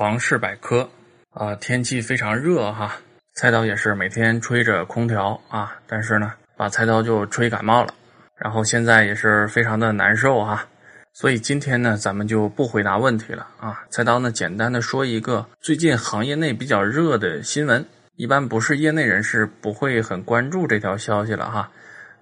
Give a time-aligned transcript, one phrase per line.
[0.00, 0.88] 房事百科
[1.34, 2.96] 啊，天气非常热哈，
[3.34, 7.92] 菜刀也是每天吹着空调啊，但是呢，把菜刀就吹感冒了，
[8.34, 10.66] 然后现在也是非常的难受哈，
[11.12, 17.84] 所以今天呢，咱们就不回答问题了啊，菜刀呢，简单的说一个最近行业内比较热的新闻，
[18.16, 21.70] 一般不是业内人士不会很关注这条消息了哈，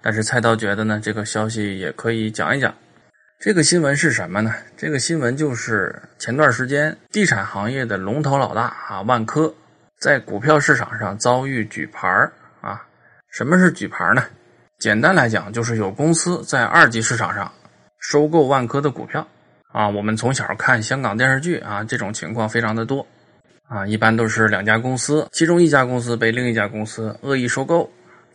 [0.01, 2.75] 但是菜刀觉得呢，这个消息也可以讲一讲。
[3.39, 4.53] 这个新闻是什么呢？
[4.75, 9.53] 这个新闻就是前段时间地产行业的龙头老大啊，万科
[9.97, 12.05] 在股票市场上遭遇举牌
[12.59, 12.85] 啊。
[13.29, 14.25] 什么是举牌呢？
[14.77, 17.49] 简单来讲，就是有公司在二级市场上
[17.99, 19.25] 收购万科的股票
[19.71, 19.87] 啊。
[19.87, 23.07] 我们从小看香港电视剧啊，这种情况非常的多
[23.69, 23.87] 啊。
[23.87, 27.89] 一般都是两家公司，其中一家公司被另一家公司恶意收购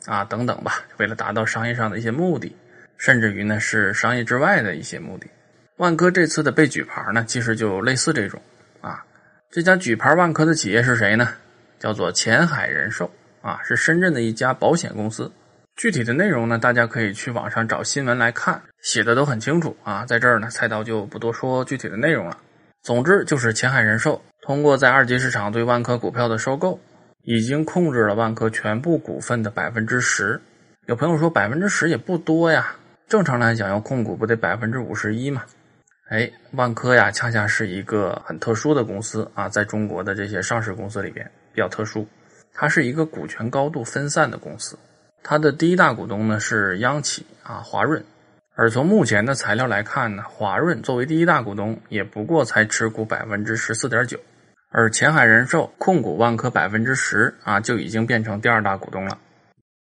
[0.06, 2.56] 啊，等等吧，为了达到商业上的一些目的。
[2.96, 5.26] 甚至于呢，是商业之外的一些目的。
[5.76, 8.40] 万科这次的被举牌呢，其实就类似这种
[8.80, 9.04] 啊。
[9.50, 11.28] 这家举牌万科的企业是谁呢？
[11.78, 13.10] 叫做前海人寿
[13.42, 15.30] 啊，是深圳的一家保险公司。
[15.76, 20.06] 具体的内容呢，大家可以去网上找新闻来看，写的都很清楚啊。
[20.06, 22.38] 在这儿呢，菜刀就不多说具体的内容了。
[22.82, 26.78] 总之就是前海人寿通过在二级市场对万科股票的收购，
[27.24, 30.40] 已经控制了万科全部股份的百分之十。
[30.86, 32.76] 有朋友说百分之十也不多呀。
[33.06, 35.42] 正常来讲，要控股不得百分之五十一嘛？
[36.08, 42.06] 哎，万科呀，恰恰是一个很特殊的公司啊，在中国的这些上市公司里边比较特殊，
[42.52, 44.78] 它是一个股权高度分散的公司。
[45.22, 48.02] 它的第一大股东呢是央企啊，华润。
[48.56, 54.18] 而从目前的材料来看呢，华润作为第一大股东，也不过才持股百分之十四点九，
[54.70, 59.18] 而前海人寿控股万科百分之十啊，就已经变成第二大股东了。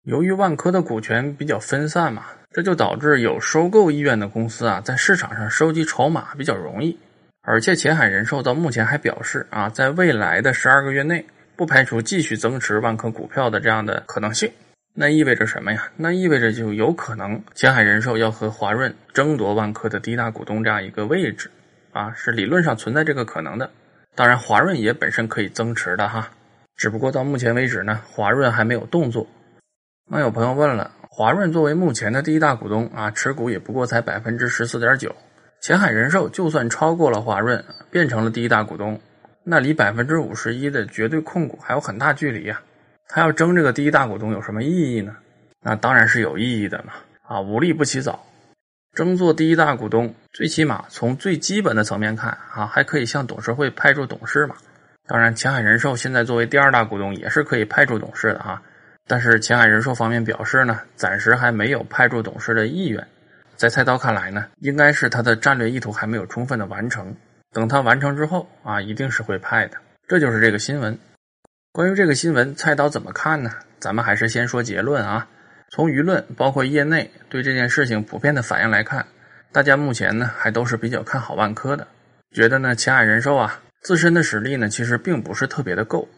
[0.09, 2.25] 由于万科的股权比较分散嘛。
[2.51, 6.99] 这就导致有收购意愿的公司啊，在市场上收集筹码比较容易，
[7.43, 11.23] 而且前海人寿到目前还表示啊，在未来的十二个月内，
[11.57, 14.51] 不排除继续增持万科股票的这样的可能性。
[14.95, 15.91] 那意味着什么呀？
[15.95, 21.51] 那意味着就有可能前海人寿要和华润争夺万科的第一大股东这样一个位置，
[21.93, 23.71] 啊，是理论上存在这个可能的。
[24.15, 26.31] 当然，华润也本身可以增持的哈，
[26.79, 29.27] 只不过到目前为止呢，华润还没有动作。
[30.11, 30.91] 那有朋友问了。
[31.11, 35.15] 华润作为目前的第一大股东啊，持股也不过才百分之十四点九。
[35.61, 38.99] 前海人寿就算超过了华润，变成了第一大股东，
[39.45, 42.61] 那离百分之五十一的绝对控股还有很大距离呀。
[43.09, 45.17] 他要争这个第一大股东有什么意义呢？
[45.61, 46.93] 那当然是有意义的嘛！
[47.23, 48.25] 啊，无利不起早，
[48.95, 54.55] 争做第一大股东，最起码从最基本的层面看啊，还可以向董事会派出董事嘛。
[55.07, 58.63] 当然，前海人寿现在作为第二大股东，也是可以派出董事的哈。
[59.09, 63.05] 但是前海人寿方面表示呢，暂时还没有派驻董事的意愿。
[63.57, 67.17] 在菜刀看来呢，应该是他的战略意图还没有充分的完成。
[67.53, 69.79] 等他完成之后啊，一定是会派的。
[70.07, 70.97] 这就是这个新闻。
[71.73, 73.51] 关于这个新闻，菜刀怎么看呢？
[73.81, 75.27] 咱们还是先说结论啊。
[75.71, 79.07] 从舆论包括业内对这件事情普遍的反应来看，
[79.53, 81.89] 大家目前呢还都是比较看好万科的，
[82.33, 86.09] 觉得呢前海人寿啊自身的实力呢其实并不是特别的够。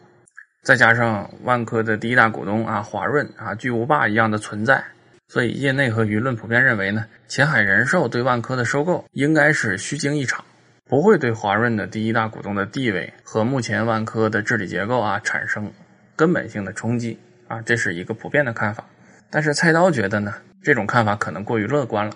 [0.63, 4.83] 再加上万科的第一大股东啊华润啊巨无霸一样的存在，
[5.27, 10.45] 所以业内和舆论普遍认为呢，前海人寿对万科的收购应该是虚惊一场，
[10.85, 15.71] 不会对华润的第一大股东的地位和目前万科的治理结构啊产生
[16.15, 17.17] 根本性的冲击
[17.47, 18.85] 啊，这是一个普遍的看法。
[19.31, 22.13] 但是菜刀觉得呢，这种看法可能过于乐观了。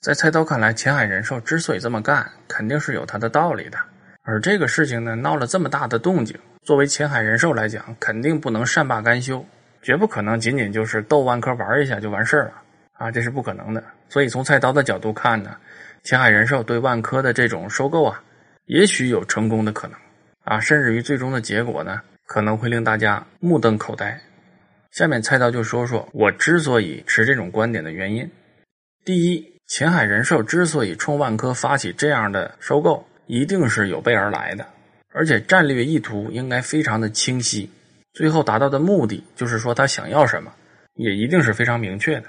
[0.00, 3.78] 在菜刀看来，前海人寿之所以这么干，肯定是有它的道理的。
[4.22, 6.36] 而这个事情呢，闹了这么大的动静。
[6.62, 9.44] 作为前海人寿来讲，肯定不能善罢甘休，
[9.82, 12.52] 绝不可能仅仅就是逗万科玩一下就完事儿了
[12.92, 13.82] 啊，这是不可能的。
[14.08, 15.56] 所以从菜刀的角度看呢，
[16.02, 18.22] 前海人寿对万科的这种收购啊，
[18.66, 19.98] 也许有成功的可能
[20.44, 24.20] 啊，甚至于最终的结果呢，可能会令大家目瞪口呆。
[24.90, 28.30] 下面菜刀就说说我之所以持这种观点的原因。
[29.02, 34.66] 第一，前海人寿之所以冲万科发起这样的收购，一定是有备而来的。
[35.12, 37.70] 而且战略意图应该非常的清晰，
[38.12, 40.52] 最后达到的目的就是说他想要什么，
[40.94, 42.26] 也一定是非常明确的，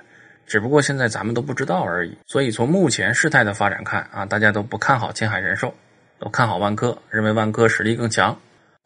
[0.47, 2.17] 只不过现在咱们都不知道而已。
[2.25, 5.73] 所以从目前事态的发展看啊，大家都不看好前海人寿，
[6.19, 8.37] 都看好万科，认为万科实力更强。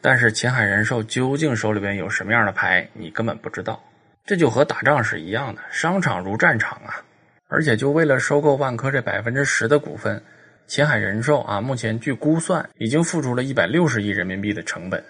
[0.02, 3.82] 但是前海人寿究竟手里边有什么样的牌，你根本不知道。
[4.26, 7.02] 这就和打仗是一样的，商场如战场啊。
[7.48, 10.22] 而且就为了收购万科这百分之十的股份。
[10.68, 15.04] 前海人寿啊，目前据估算已经付出了一百六十亿人民币的成本。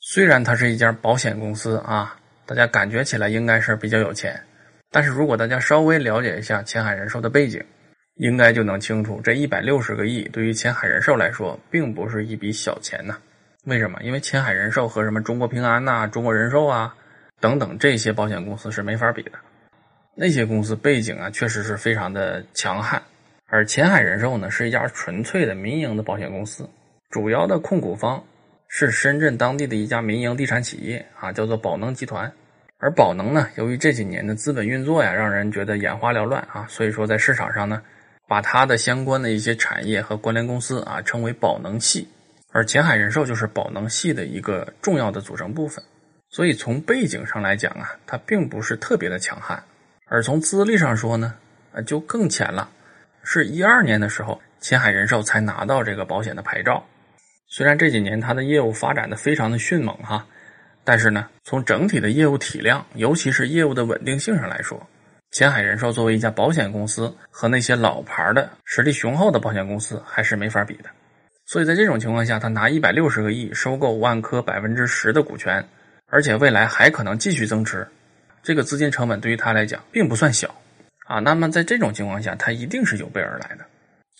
[0.00, 4.40] 虽然它是一家保险公司啊，大家感觉起来应该是比较有钱，
[4.90, 7.62] 但是如果大家稍微了解一下前海人寿的背景，
[8.14, 13.18] 应该就能清楚，这一百六十个亿对于前海人寿来说并不是一笔小钱呐。
[13.64, 13.98] 为什么？
[14.02, 16.94] 因为前海人寿和什么中国平安呐、中国人寿啊
[17.40, 19.32] 等等这些保险公司是没法比的。
[20.14, 23.02] 那些公司背景啊，确实是非常的强悍。
[23.48, 26.68] 而前海人寿呢，是一家纯粹的民营的保险公司，
[27.10, 28.22] 主要的控股方
[28.66, 32.30] 是深圳当地的一家民营地产企业啊，叫做宝能集团。
[32.78, 37.80] 而宝能呢，由于这几年的资本运作呀，让人觉得眼花缭乱啊，所以说在市场上呢，
[38.26, 42.08] 把它的相关的一些产业和关联公司啊，称为宝能系。
[42.52, 45.82] 而前海人寿就是宝能系的一个重要的组成部分。
[46.30, 49.62] 所以从背景上来讲啊，它并不是特别的强悍。
[50.06, 51.34] 而从资历上说呢，
[51.72, 52.68] 啊，就更浅了。
[53.28, 56.86] 是一二年的时候，前海人寿才拿到这个保险的牌照。
[57.48, 60.24] 虽然这几年它的业务发展的非常的迅猛哈，
[60.84, 64.80] 但是呢，从整体的业务体量，尤其是业务的稳定性上来说，
[65.32, 70.84] 前海人寿作为一家保险公司，和那些老牌的实力雄厚的保险公司还是没法比的。
[71.46, 75.66] 所以在这种情况下，他拿一百六十个亿收购万科百分之十的股权，
[76.06, 77.84] 而且未来还可能继续增持，
[78.44, 80.54] 这个资金成本对于他来讲并不算小。
[81.06, 83.64] 啊，那么在这种情况下，他一定是有备而来的，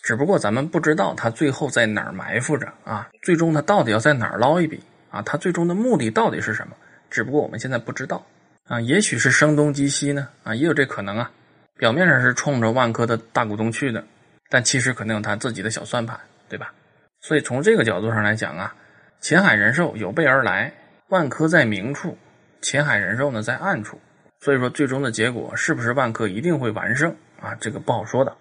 [0.01, 4.81] 只不过咱们不知道他最后在哪儿埋伏着啊，最终他到底要在哪儿捞一笔
[5.11, 5.21] 啊？
[5.21, 6.75] 他最终的目的到底是什么？
[7.09, 8.25] 只不过我们现在不知道
[8.67, 11.31] 啊，也许是声东击西呢啊，也有这可能啊。
[11.77, 14.03] 表面上是冲着万科的大股东去的，
[14.49, 16.19] 但其实可能有他自己的小算盘，
[16.49, 16.73] 对吧？
[17.19, 18.73] 所以从这个角度上来讲啊，
[19.19, 20.73] 前海人寿有备而来，
[21.09, 22.17] 万科在明处，
[22.61, 23.99] 前海人寿呢在暗处。
[24.39, 27.55] 所以说，最终的结果是不是万科一定会完胜啊？
[27.55, 28.35] 这个不好说的。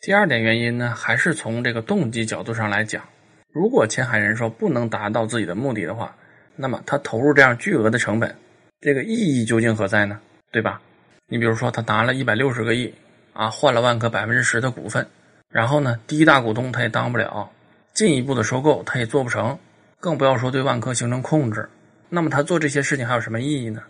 [0.00, 3.04] 第二点原因呢，还是从这个动机角度上来讲，
[3.52, 6.14] 如果前海人寿不能达到自己的目的的话，
[6.56, 8.34] 那么他投入这样巨额的成本，
[8.80, 10.18] 这个意义究竟何在呢？
[10.50, 10.80] 对吧？
[11.28, 12.92] 你比如说，他拿了一百六十个亿
[13.32, 15.06] 啊，换了万科百分之十的股份，
[15.48, 17.50] 然后呢，第一大股东他也当不了，
[17.94, 19.56] 进一步的收购他也做不成，
[20.00, 21.68] 更不要说对万科形成控制，
[22.08, 23.82] 那么他做这些事情还有什么意义呢？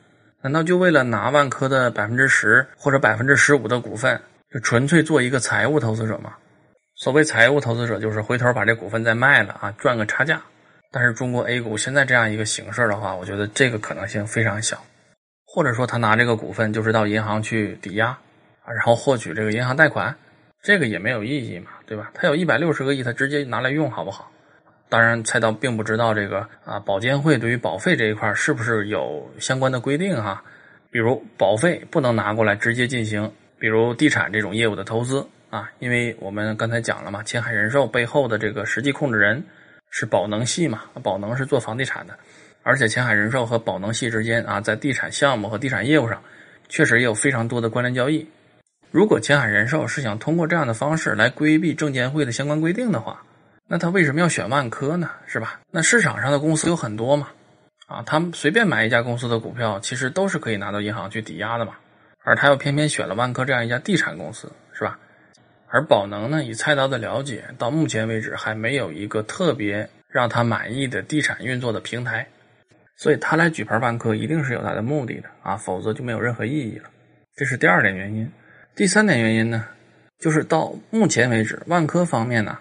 [0.43, 4.19] 难道就为了拿万科的百分之十或者百分之十五的股份，
[4.51, 6.35] 就纯粹做一个财务投资者吗？
[6.97, 10.41] 所谓财务投资者，就是回头把这股份再卖了啊，赚个差价。
[10.91, 14.83] 但是中国 A 股现在这样一个形势的话，我觉得这个可能性非常小。
[15.45, 18.09] 或者说他拿这个股份就是到银行去抵押
[18.63, 20.17] 啊，然后获取这个银行贷款，
[20.63, 22.11] 这个也没有意义嘛，对吧？
[22.15, 24.31] 他有一百六十个亿，他直接拿来用好不好？
[24.91, 30.43] 当然，菜刀并不知道这个啊，保监会对于保费这一块是不是有相关的规定哈？
[30.91, 39.41] 比如保费不能拿过来直接进行，比如地产这种业务的投资啊，因为我们刚才讲了嘛，前海人寿背后的这个实际控制人
[39.91, 42.19] 是宝能系嘛，宝能是做房地产的，
[42.65, 46.21] 而且前海人寿和宝能系之间啊，在地产项目和地产业务上
[46.69, 48.29] 确实也有非常多的关联交易。
[48.91, 53.23] 如果前海人寿是想通过这样的方式来规避证监会的相关规定的话，
[53.73, 55.09] 那他为什么要选万科呢？
[55.29, 55.61] 是吧？
[55.71, 57.29] 那市场上的公司有很多嘛，
[57.87, 61.75] 啊，他们随便买一家公司的股票，其实都是可以拿到银行去抵押的嘛。
[62.25, 64.99] 而他又偏偏选了万科这样一家地产公司，是吧？
[65.69, 72.27] 而宝能呢，以菜刀的了解，到目前为止还没有一个特别让他满意的地产运作的平台，
[72.97, 76.91] 所以他来举牌万科一定是有他的目的的啊，否则就没有任何意义了。
[77.37, 78.29] 这是第二点原因。
[78.75, 79.65] 第三点原因呢，
[80.19, 82.59] 就是到目前为止，万科方面呢。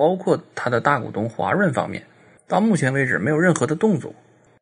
[0.00, 2.02] 包括他的大股东华润方面，
[2.48, 4.14] 到目前为止没有任何的动作。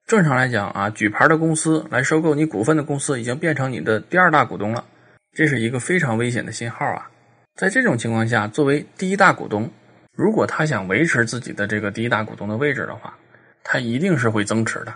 [0.05, 4.85] 正常来讲啊，举牌的公司来收购你股份的公司已经变成你的第二大股东了，
[5.33, 7.09] 这是一个非常危险的信号啊。
[7.55, 9.71] 在这种情况下，作为第一大股东，
[10.13, 13.15] 如果他想维持自己的这个第一大股东的位置的话，
[13.63, 14.93] 他一定是会增持的。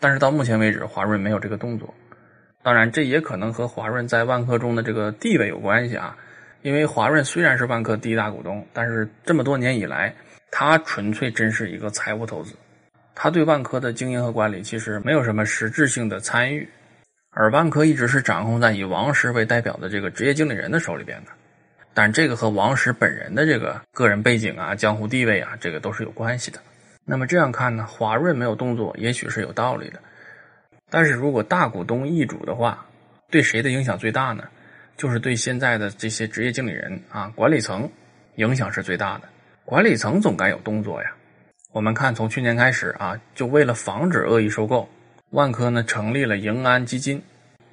[0.00, 1.94] 但是到目前为止，华润没有这个动作。
[2.64, 6.16] 当然，这也可能和华润在万科中的这个地位有关系啊。
[6.64, 10.14] 因为华润虽然是万科第一大股东，但是这么多年以来，
[10.50, 12.54] 他纯粹真是一个财务投资，
[13.14, 16.66] 他对万科的经营和管理其实没有什么实质性的参与，
[17.32, 21.32] 而万科一直是掌控在以王石为代表的这个职业经理人的手里边的。
[21.92, 26.58] 但这个和王石本人的这个个人背景啊、江湖地位啊，这个都是有关系的。
[27.04, 30.00] 那么这样看呢，华润没有动作，也许是有道理的。
[30.90, 32.86] 但是如果大股东易主的话，
[33.30, 34.44] 对谁的影响最大呢？
[34.96, 37.90] 就是对现在的这些职业经理人啊，管理层
[38.36, 39.28] 影响是最大的。
[39.64, 41.14] 管理层总该有动作呀。
[41.72, 44.88] 我们看，从去年开始啊，就为了防止恶意收购，
[45.30, 47.20] 万科呢成立了盈安基金，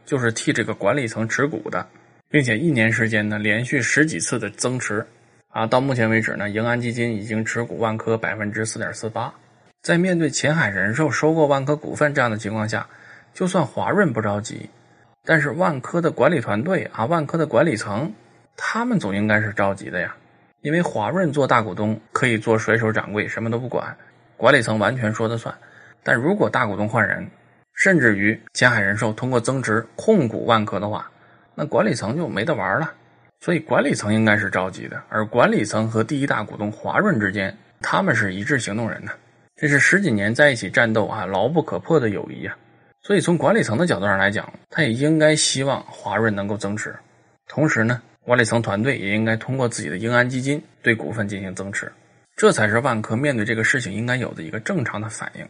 [0.06, 1.88] 就是替这个管理层持股的，
[2.30, 5.06] 并且一年时间呢，连续十几次的增持
[5.50, 5.68] 啊。
[5.68, 9.32] 到目前为止呢，盈安基金已经持股万科百分之四点四八。
[9.84, 12.88] 在面对前海人寿收购万科股份这样的情况下，
[13.34, 14.70] 就算华润不着急。
[15.24, 18.12] 但是万科的管理团队啊，万科的管理层，
[18.58, 20.16] 他们总应该是着急的呀，
[20.62, 23.96] 因为华润做大股东可以做甩手掌柜，什么都不管，
[24.38, 25.54] 管理层完全说的算。
[26.04, 27.30] 但如果大股东换人，
[27.74, 31.10] 甚至于前海人寿通过增持控股万科的话，
[31.54, 32.92] 那管理层就没得玩了。
[33.40, 39.12] 所以管理层应该是着急的，而管理层和第一大股东华润之间，他们是一致行动人呢。
[39.56, 42.56] 这是十几年在一起战斗啊，牢不可破的友谊啊。
[43.04, 46.96] 所以从管理层的角度上来讲，他也应该希望华润能够增持。
[47.48, 51.92] 同时呢，管理层团队也应该通过自己的英安基金对股份进行增持，
[52.36, 55.46] 这才是万科面对这个事情应该有的一个正常的反应。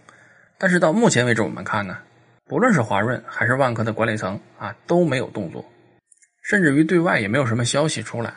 [0.57, 1.97] 但是到目前为止，我们看呢，
[2.45, 5.63] 不论是华润还是万科的管理层啊，都没有动作，
[6.43, 8.33] 甚至于对外也没有什么消息出来。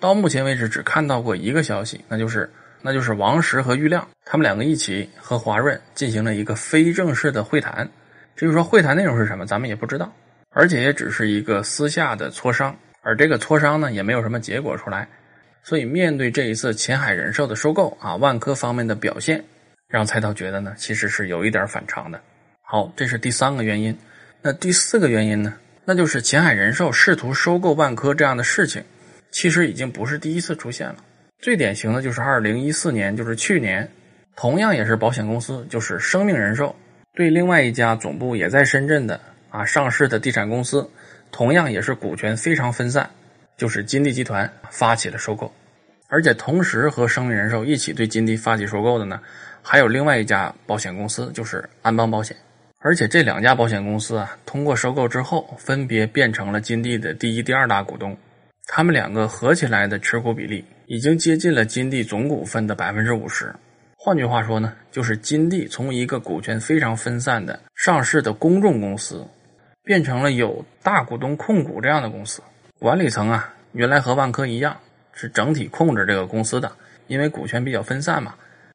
[0.00, 2.50] 到目前为止，只看到过一个消息，那就是
[2.82, 7.88] 那就是王石和郁亮他们两个一起和华润进行了一个非正式的会谈。
[8.36, 10.12] 至于说会谈内容是什么，咱们也不知道，
[10.50, 15.08] 而且也只是一个私下的磋商，而这个磋商呢，也没有什么结果出来。
[15.62, 19.42] 所以面对这一次前海人寿的收购啊，万科方面的表现。
[19.88, 22.20] 让蔡涛觉得呢，其实是有一点反常的。
[22.62, 23.96] 好，这是第三个原因。
[24.42, 25.54] 那第四个原因呢？
[25.84, 28.82] 那就是前海人寿试图收购万科这样的事情，
[29.30, 30.96] 其实已经不是第一次出现了。
[31.38, 33.88] 最典型的就是二零一四年，就是去年，
[34.34, 36.74] 同样也是保险公司，就是生命人寿
[37.16, 39.18] 对另外一家总部也在深圳的
[39.48, 40.86] 啊上市的地产公司，
[41.32, 43.08] 同样也是股权非常分散，
[43.56, 45.50] 就是金地集团发起了收购，
[46.08, 49.18] 而且同时和生命人寿一起对金地发起收购的呢。
[49.62, 52.36] 还有另外一家保险公司，就是安邦保险，
[52.80, 58.14] 而且这两家保险公司啊，通过收购之后，分别变成了金地的第一、第二大股东。
[58.66, 63.54] 他们两个合起来的持股比例已经接近了金地总股份的百分之五十。
[64.06, 69.26] 换句话说呢，就是金地从一个股权非常分散的上市的公众公司，
[69.82, 72.40] 变成了有大股东控股这样的公司。
[72.78, 74.76] 管理层啊，原来和万科一样，
[75.12, 76.70] 是整体控制这个公司的，
[77.08, 78.32] 因为股权比较分散嘛。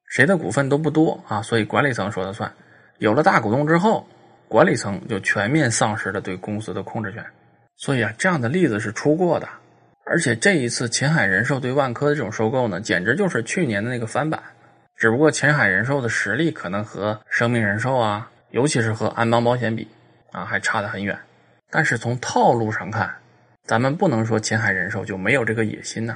[0.09, 2.51] 谁的股份都不多啊，所以管理层说了算。
[2.97, 4.05] 有了大股东之后，
[4.49, 7.25] 管理层就全面丧失了对公司的控制权。
[7.77, 9.47] 所以啊，这样的例子是出过的。
[10.05, 14.43] 而且这一次前海人寿对万科的这种收购呢，简直就是去年的那个翻版。
[15.01, 19.87] 只不过前海人寿的实力可能和生命人寿啊，尤其是和安邦保险比
[20.31, 21.17] 啊，还差得很远。
[21.71, 23.11] 但是从套路上看，
[23.65, 26.15] 咱们不能说前海人寿就没有这个野心呐。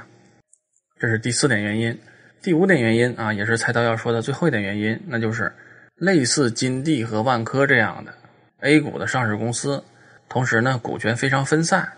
[1.00, 1.98] 这是第四点原因。
[2.40, 5.52] 第五点原因啊，也是菜刀要说的最后一点原因，那就是
[5.96, 8.14] 类似金地和万科这样的
[8.60, 9.82] A 股的上市公司，
[10.28, 11.90] 同时呢股权非常分散，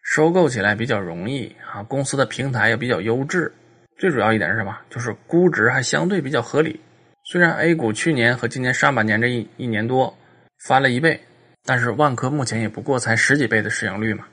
[0.00, 3.52] 收购起来比较容易啊，公司的平台也比较优质。
[3.98, 4.76] 最主要一点是什么？
[4.90, 6.80] 就是估值还相对比较合理。
[7.24, 10.16] 虽然 A 股去年和今年上半年这一一年多
[10.66, 11.20] 翻了一倍，
[11.64, 14.24] 但是万科目前也不过才十几倍的市盈率嘛。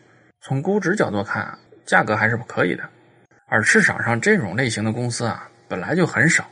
[0.41, 2.83] 从估值角度看，价格还是不可以的。
[3.47, 5.49] 而市场上这种类型的公司啊。
[5.69, 6.45] 本来就很少，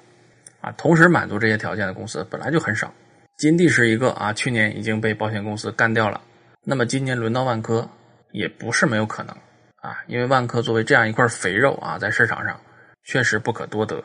[0.61, 2.91] 啊，同时满足这些条件的公司本来就很少。
[3.37, 6.19] 金地是一个啊，去年已经被保险公司干掉了，
[6.63, 7.87] 那么今年轮到万科
[8.31, 9.35] 也不是没有可能
[9.75, 12.59] 啊，因为万科作为这样一块肥肉啊，在市场上
[13.03, 14.03] 确实不可多得。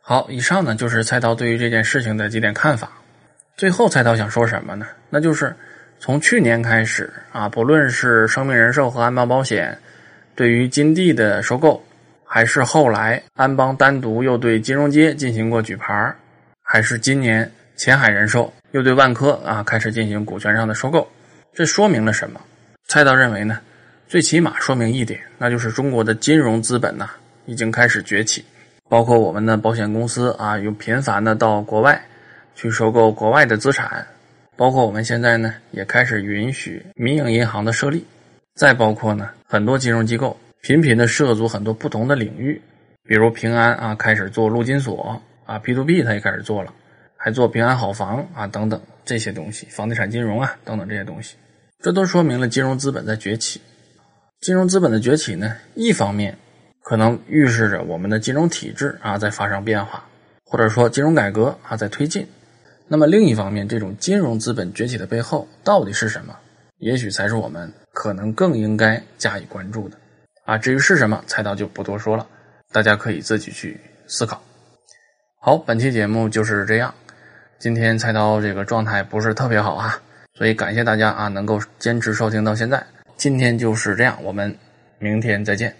[0.00, 2.92] 好，以上呢就是菜刀对于这件事情的几点看法。
[3.56, 4.86] 最后，菜刀想说什么呢？
[5.10, 5.54] 那就是
[5.98, 9.78] 从去年开始啊，不论是生命人寿和安邦保险
[10.34, 11.82] 对于金地的收购。
[12.24, 16.16] 还是后来安邦单独又对金融街进行过举牌
[16.62, 21.06] 还是今年前海人寿又对万科啊开始进行股权上的收购，
[21.52, 22.40] 这说明了什么？
[22.88, 23.60] 蔡道认为呢，
[24.08, 27.10] 最起码说明一点，那就是中国的金融资本呐
[27.46, 28.44] 已经开始崛起，
[28.88, 32.00] 包括我们的保险公司啊，又频繁的到国外
[32.54, 34.06] 去收购国外的资产，
[34.56, 38.04] 包括我们现在呢也开始允许民营银行的设立，
[38.54, 40.36] 再包括呢很多金融机构。
[40.60, 42.62] 频频的涉足很多不同的领域，
[43.02, 46.72] 比如平安啊，开始做陆金所啊，P to P 它也开始做了，
[47.16, 51.34] 还做平安好房啊等等这些东西，房地产金融啊等等这些东西，
[51.80, 53.60] 这都说明了金融资本在崛起。
[54.40, 56.38] 金融资本的崛起呢，一方面
[56.82, 60.04] 可能预示着我们的金融体制啊在发生变化，
[60.44, 62.26] 或者说金融改革啊在推进。
[62.88, 66.36] 那么另一方面，这种金融资本崛起的背后到底是什么？
[66.78, 69.96] 也许才是我们可能更应该加以关注的。
[70.44, 72.26] 啊，至于是什么，菜刀就不多说了，
[72.72, 74.42] 大家可以自己去思考。
[75.40, 76.92] 好，本期节目就是这样。
[77.58, 79.96] 今天菜刀这个状态不是特别好啊，
[80.34, 82.84] 所以感谢大家啊能够坚持收听到现在。
[83.16, 84.52] 今天就是这样，我们
[84.98, 85.72] 明天再见。